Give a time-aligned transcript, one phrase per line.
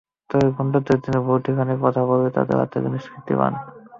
[0.29, 3.53] তবে গুন্ডাদের তিনি ভুল ঠিকানার কথা বলে তাদের হাত থেকে নিষ্কৃতি পান।